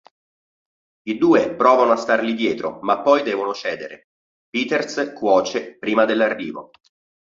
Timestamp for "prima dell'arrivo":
5.77-6.71